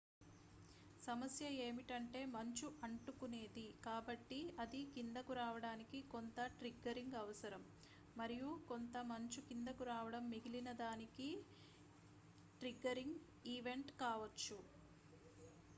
[1.03, 7.63] సమస్య ఏమిటంటే మంచు అంటుకునేది కాబట్టి అది కిందకు రావడానికి కొంత ట్రిగ్గరింగ్ అవసరం
[8.15, 11.29] మరియు కొంత మంచు కిందకు రావడం మిగిలిన దానికి
[12.61, 13.19] ట్రిగ్గరింగ్
[13.47, 14.59] ఈవెంట్ కావచ్చు